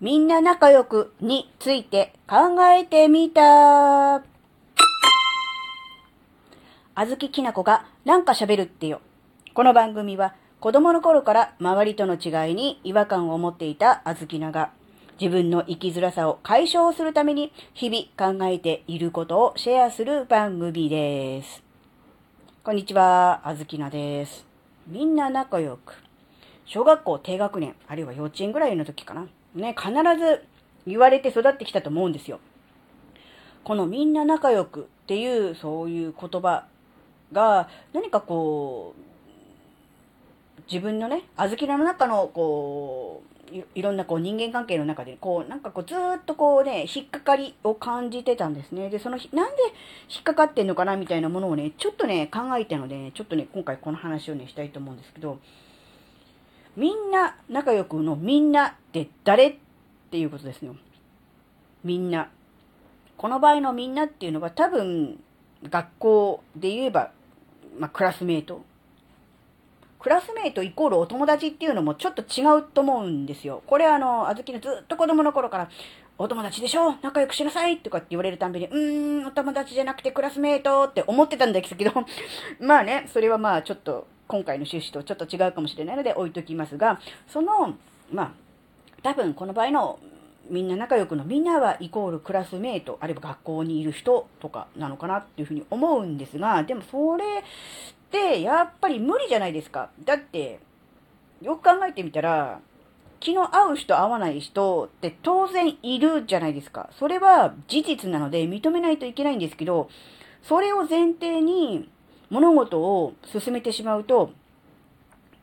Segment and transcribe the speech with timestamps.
[0.00, 4.14] みんな仲良くについて考えてみた。
[6.94, 9.02] あずききなこがなんか喋るってよ。
[9.52, 14.70] この番組は子供の頃から周りとの違いに違和感を持っていたあずきなが
[15.20, 21.62] 自分の生きづらさを解消するために日々考えていることをシェアする番組です。
[22.64, 24.46] こんにちは、あずきなです。
[24.86, 25.92] みんな仲良く。
[26.64, 29.26] 小学校低学年、あるいは幼稚園ぐらいの時かな。
[29.54, 30.44] ね、必ず
[30.86, 32.40] 言われて育ってきたと思うんですよ。
[33.64, 36.66] このみんな仲良くっていう、そういう言葉
[37.32, 43.30] が、何かこう、自分のね、あずきらの中の、こう、
[43.74, 48.88] いろんなこう人間関係の中で、こう、なんかこうずっとこうね、引っかかりを感じてたんですね。
[48.90, 49.62] で、その、なんで
[50.08, 55.38] 引っかかってんのかなみたいなものをね、ちょっとね、考えたので、ね、ちょっとね、今回この話をね、したいと思うんですけど、
[56.76, 59.56] みんな仲良くのみんなって誰っ
[60.10, 60.76] ていうことですよ。
[61.84, 62.28] みんな。
[63.16, 65.18] この場合のみんなっていうのは多分
[65.68, 67.12] 学校で言えば、
[67.78, 68.62] まあ、クラスメイト。
[69.98, 73.62] クラスメイトイコールお友達っていうのもちょっと違うと思うんですよ。
[73.66, 75.68] これあの、あずきのずっと子供の頃から、
[76.16, 76.96] お友達でしょ？
[77.02, 81.92] 仲良くしなさいとかって言われるたんびに、うーん、お友達じゃなくてクラスメイトって思ってたんですけど、
[82.60, 87.74] まあね、それはまあちょっと今回の趣旨とちょっと違うかもしれないので置いときますが、その、
[88.12, 88.32] まあ、
[89.02, 89.98] 多分この場合の
[90.48, 97.44] みんな仲良くのみんなはイコールクラスメイト、あるいは学校にいる人とかなのかなっていうふうに思うんですが、でもそれっ
[98.10, 99.90] てやっぱり無理じゃないですか。
[100.04, 100.60] だって、
[101.42, 102.60] よく考えてみたら、
[103.18, 106.88] 気の合う人合わない人って当然いるじゃないですか。
[106.98, 109.90] それは事実なので認めないといけないんですけど、
[110.42, 111.90] それを前提に
[112.30, 114.30] 物事を進めてしまうと、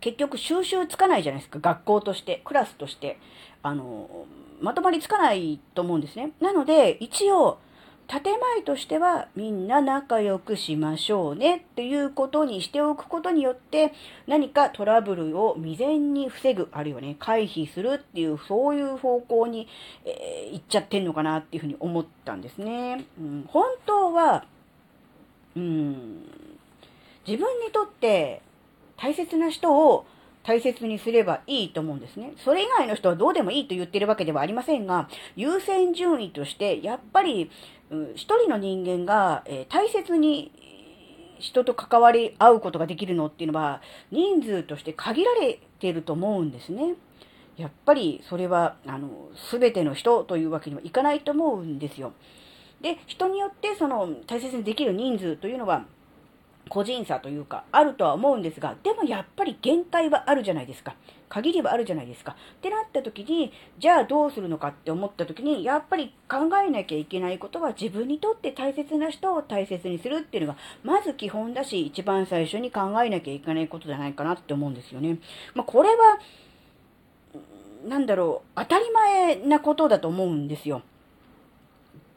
[0.00, 1.58] 結局収集つかないじゃないですか。
[1.58, 3.18] 学校として、クラスとして。
[3.62, 4.26] あの、
[4.60, 6.32] まとまりつかないと思うんですね。
[6.40, 7.58] なので、一応、
[8.08, 13.92] 建前としてはみんな仲良くしましょうねっていうことにしておくことによって
[14.28, 19.66] 何かトラブルを未然に防ぐ、あるいはね、回避するっていうそういう方向に、
[20.04, 23.04] えー、行っちゃってんのかなっていうふうに思ったんですね。
[23.18, 24.44] うん、本当は、
[25.56, 26.22] うん、
[27.26, 28.42] 自分にとって
[28.96, 30.06] 大切な人を
[30.46, 32.32] 大切にすればいいと思うんですね。
[32.44, 37.50] それ以外の人はどうでもいいと言ってるわけではありませんが、優先順位として、やっぱり、
[38.14, 40.52] 一人の人間が、えー、大切に
[41.40, 43.82] 人と関わり合うことができるのっていうのは、
[44.12, 46.94] 人数として限られていると思うんですね。
[47.56, 52.12] やっぱりそれは、あの、すべての人というわけにはいかないと思うんですよ。
[52.80, 55.86] で、人によってその大切にできる人数というのは
[56.68, 60.94] 個人差というか、あるとは思うんですが、でもやっぱり限界はあるじゃないですか。
[61.28, 62.32] 限りはあるじゃないですか。
[62.32, 75.18] ってなった時に、じゃあどうするのかって思った時に、やっぱり考えなきゃいけないことは自分にとって大切な人を大切にするっていうのが、まず基本だし、一番最初に考えなきゃいけないことじゃないかなって思うんですよね。
[75.54, 76.18] まあ、これは、
[77.86, 80.82] なんだろう、当たり前なことだと思うんですよ。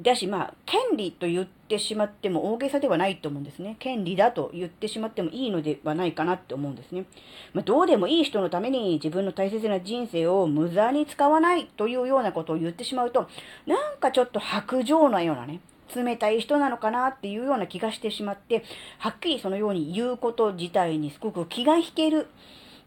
[0.00, 3.76] だし、まあ、権利と言ってしまっても大げさではないと思うんですね。
[3.80, 7.04] 権利だと言ってしまってもいいのではないかなって思うんですね。
[7.52, 13.28] まあ、どうでもいい人のために自分の大切な人生を無駄に使わないというようなことを言ってしまうと、
[13.66, 15.60] なんかちょっと白状なようなね、
[15.94, 18.62] 冷たい人なのかなっていうような気がしてしまって、
[18.98, 22.28] はっきりそのように言うこと自体にすごく気が引ける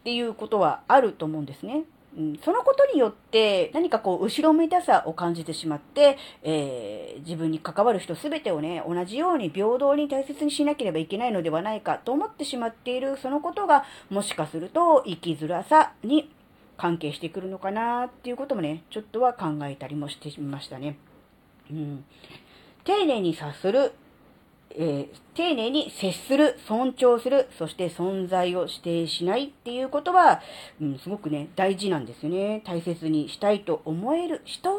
[0.00, 1.84] っていうことはあると思うんですね。
[2.16, 16.30] うん、そのことによって何かこう後ろめたさを感じてしまって、えー、自分に関わる人全てをね、同じように平等に大切にしなければいけないのではないかと思ってしまっているそのことがもしかすると生きづらさに
[16.78, 20.96] 関係してくるのかなっていうこともね、ちょっとは考えたりもしてみましたね。
[21.70, 22.04] うん。
[22.84, 23.92] 丁寧に察する
[24.70, 30.40] えー、丁寧に接する、尊重する、そして存在を指定しないっていうことは、
[30.80, 32.62] うん、すごくね、大事なんですよね。
[32.64, 34.78] 大切にしたいと思える人を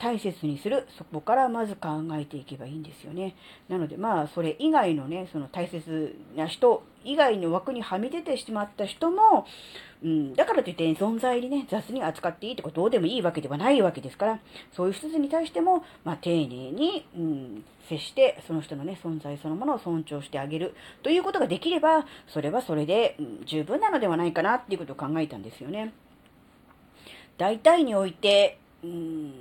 [0.00, 3.36] 大切にする、そこからまず考えていけばいいんですよね。
[3.68, 9.46] なのでまあ、それ以外のね、その大切な人以外の枠にはみ出てしまった人も、
[10.02, 14.40] うん、だからといって存在にね、雑に扱っていいってことどうでもいいわけではないわけですから、
[14.72, 25.92] そういう人に対しても、まあ、丁寧に、うん、接して、その人のね、存在そのものを尊重してあげるということができれば、それはそれで、うん、十分なのではないかなっていうことを考えたんですよね。
[27.36, 29.32] 大体において、うん、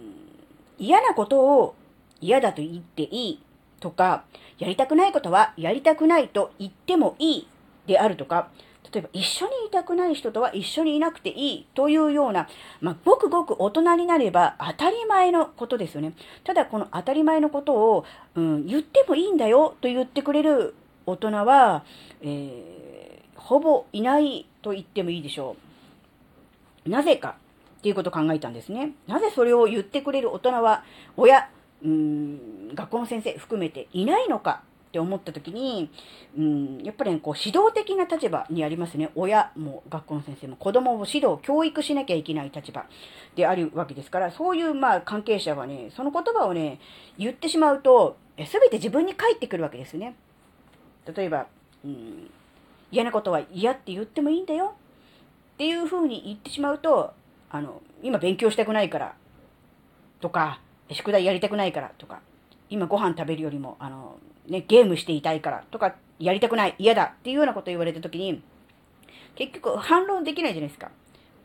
[0.80, 1.76] 嫌なことを
[2.22, 3.42] 嫌だと言っていい
[3.80, 4.24] とか、
[4.58, 7.48] やりたくないことはやりたくないと言ってもいい
[7.86, 8.50] であるとか、
[8.92, 12.48] 例えば一緒にいたくない人とは一緒にいなくていいというような、
[12.82, 16.14] まあ、ごくごく大人になれば当たり前のことですよね。
[16.44, 18.06] ただこの当たり前のことを、
[18.36, 20.74] うん、言ってもいいんだよと言ってくれる
[21.06, 21.84] 大人は、
[22.22, 25.56] えー、ほぼいないと言ってもいいでしょ
[26.86, 26.90] う。
[26.90, 27.36] なぜか
[27.80, 28.92] っていうことを考えたんですね。
[29.08, 30.84] なぜそれを言ってくれる大人は、
[31.16, 31.50] 親、
[31.82, 35.90] うん、学校の先生含めていないのかって思った時に、
[36.38, 39.12] うん、やっぱり、ね、こう指導的な立場にありますね。
[39.16, 42.86] 親も学校の先生も子供を指導、教育しなきゃいけない立場
[43.36, 46.82] であるわけですから、そういうまあ関係者はね、その言葉をね、
[47.18, 50.16] 言ってしまうと、すべて自分に返ってくるわけですね。
[51.16, 51.48] 例えば、
[51.86, 52.30] うん、
[52.92, 54.76] 嫌なことは嫌って言ってもいいんだよ
[55.54, 57.14] っていうふうに言ってしまうと、
[57.50, 59.16] あの、今勉強したくないから
[60.22, 60.60] とか、
[60.92, 62.22] 宿題やりたくないからとか、
[62.70, 64.18] 今ご飯食べるよりも、あの、
[64.48, 68.42] ね、ゲームしていたいからとか、やりたくない、嫌だっていうようなことを言われたときに、
[69.36, 70.92] 結局反論できないじゃないですか。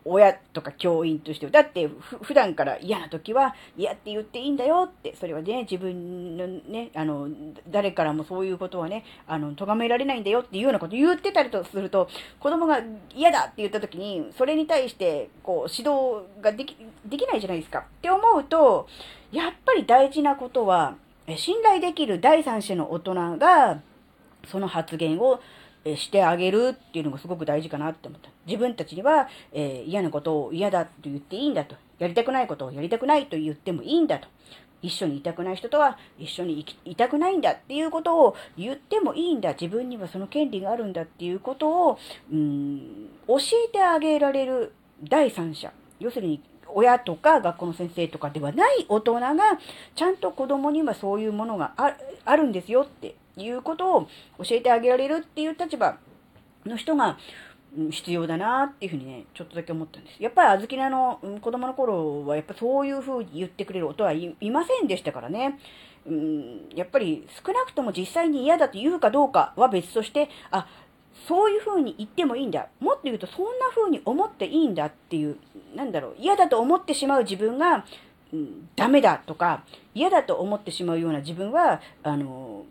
[0.04, 1.46] 親とか教員として。
[1.48, 1.88] だって、
[2.22, 7.28] 普段から嫌な時は嫌って言っていいんだよって、それはね、自分のね、あの、
[7.70, 12.08] 誰からもそういうことはね、あの、咎められないんだよっていうようなこと言ってたりとすると、
[12.38, 12.80] 子供が
[13.14, 17.80] 嫌だって言った時に、それに対して、こう、指導ができ、できないじゃないですか。
[17.80, 18.88] って思うと、
[19.32, 20.96] やっぱり大事なことは、
[21.36, 23.80] 信頼できる第三者の大人が、
[24.46, 25.40] その発言を
[25.96, 28.30] してあげるっていうのがすごく大事かなって思った。
[28.46, 31.76] 自分たちには、えー、嫌なことを嫌だと言っていいんだと。
[31.98, 34.28] やりたくないことをやりたくないと言ってもいいんだと。
[34.82, 39.52] 一緒にいたくない人とは一緒にいたくないんだっていうことを言ってもいいんだ。
[39.52, 41.98] 自分にはその権利があるんだっていうことを、
[42.30, 44.72] うん、教えてあげられる
[45.02, 45.72] 第三者。
[46.00, 49.36] 要するに親とか学校の先生とかではない大人が、
[49.94, 51.72] ちゃんと子供にはそういうものが
[52.24, 54.08] あるんですよっていうことを
[54.38, 55.98] 教えてあげられるっていう立場
[56.66, 57.18] の人が、
[57.90, 60.22] 必要だなっていうふうにね、ちょっとだけ思ったんです。
[60.22, 65.58] やっぱりあずきなの子供の頃は、やっぱそういうふうに言ってくれる音はいませんでしたからね。
[66.06, 70.66] うん、やっぱり少なくとも実際に嫌だと言うかどうかは別として、あ、
[71.26, 72.68] そういうふうに言ってもいいんだ。
[72.80, 75.38] もっと言うと、そんなふうに思っていいんだっていう、
[75.74, 77.84] なんだろう、嫌だと思ってしまう自分が、
[78.32, 79.64] うん、ダメだとか、
[79.94, 82.64] 嫌だと思ってしまうような自分は、あの、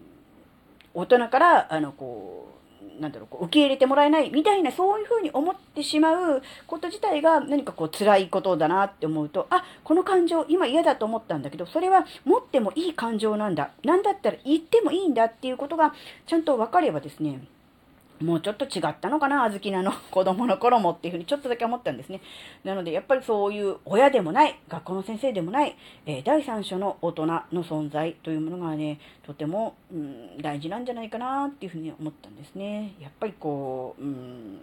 [0.93, 13.71] 大人から、あの、こう、なんだろう、こう受け入れてもらえないみたいな、そういうふうに思ってしまうこと自体が何かこう辛いことだなって思うと、あ、この感情、今嫌だと思ったんだけど、それは持ってもいい感情なんだ。
[13.83, 15.93] なんだったら言ってもいいんだっていうことが
[16.27, 17.41] ちゃんと分かればですね、
[18.23, 22.21] もうちょっと違ったのかな、小豆菜の子供の頃もっていうふうにちょっとだけ思ったんですね。
[22.63, 25.75] なので、やっぱりそういう親でもない、学校の先生でもない、
[26.05, 32.93] えー、第三者の大人の存在というものがね、とても、うん、大事なんじゃないかなっていうふうに思ったんですね。
[33.01, 34.59] やっぱりこう、うん、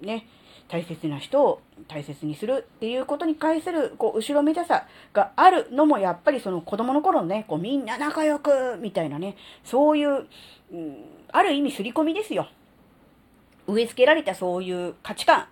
[0.00, 0.26] ね、
[0.68, 10.26] 大切な人を大切にするっていうことに対する、こう、後ろめたさがあるのも、やっぱりその子供の頃のね、こう、みんな仲良く、みたいなね、そういう、
[10.72, 10.96] うん
[11.32, 12.46] ある意味刷り込みですよ。
[13.66, 15.46] 植え付けられたそういう価値観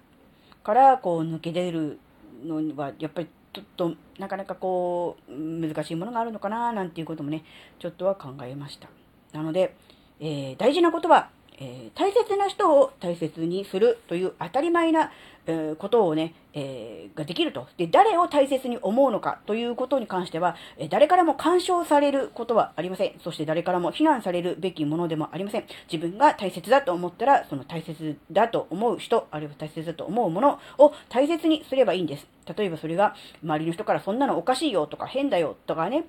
[0.62, 1.98] からこう抜け出る
[2.44, 7.44] のには、やっぱりちょっとなかなかこう難しいものがあるのかななんていうこともね、
[7.78, 8.88] ちょっとは考えました。
[9.32, 9.74] なので、
[10.20, 11.30] えー、大事なことは、
[11.60, 15.12] えー、大切な人を大切にするという当たり前な、
[15.46, 17.68] えー、ことをね、えー、ができると。
[17.76, 23.12] で、誰を大切に思うのかということに関しては、え誰からも干渉されることはありません。
[23.22, 25.64] そして誰からも非難されるべきものでもありません。
[25.92, 32.26] 自分が大切だと思ったら、その大切だと思う人、あるいは大切だと思うものを大切にすればいいんです。
[32.56, 33.14] 例えばそれが
[33.44, 36.06] 周りの人からそんなのおかしいよとか変だよとかね、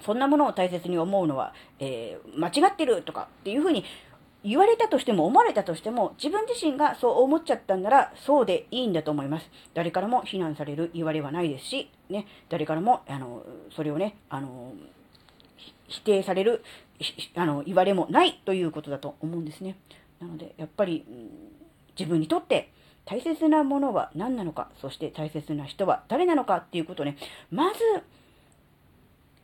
[0.00, 3.84] そんなものを大切に思うのは、えー、間違ってるとかっていうふうに
[4.42, 9.50] 言われたとしても思われたとしても自分自身がそう思っちゃったんならそうでいいんだと思います。
[9.74, 13.42] 誰からも非難される言われはないですし、ね、誰からも、あの、
[13.74, 14.72] それをね、あの、
[15.88, 16.62] 否定される、
[17.34, 19.76] あの、言われもないということだと思うんですね。
[20.20, 21.04] なので、やっぱり、
[21.98, 22.70] 自分にとって
[23.04, 27.16] 大切なものは何なのか、そして大切な人は誰なのかっていうことをね、
[27.50, 27.78] まず、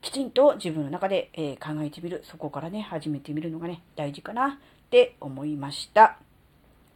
[0.00, 2.22] きちんと自分の中で、えー、考えてみる。
[2.24, 6.18] そこからね、始めてみるのがね、大事かなって思いました。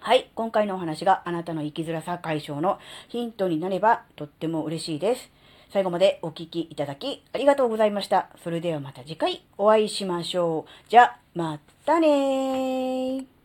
[0.00, 0.30] はい。
[0.34, 2.78] 今回のお話があなたの生きづらさ解消の
[3.08, 5.30] ヒントになればとっても嬉しいです。
[5.72, 8.28] 最後までお聴きいただきありがとうございました。
[8.42, 10.90] それではまた次回お会いしましょう。
[10.90, 13.39] じゃ、またねー。